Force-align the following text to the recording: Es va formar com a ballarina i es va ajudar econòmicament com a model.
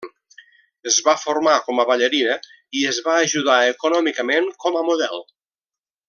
Es 0.91 0.95
va 1.07 1.13
formar 1.23 1.57
com 1.67 1.81
a 1.83 1.85
ballarina 1.89 2.37
i 2.81 2.83
es 2.95 3.01
va 3.09 3.17
ajudar 3.29 3.59
econòmicament 3.73 4.49
com 4.65 4.79
a 4.81 4.87
model. 4.93 5.23